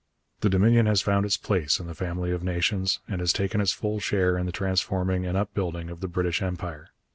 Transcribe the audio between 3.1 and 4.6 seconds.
has taken its full share in the